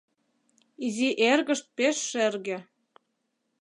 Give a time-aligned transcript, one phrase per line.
[0.85, 2.57] Изи эргышт пеш шерге.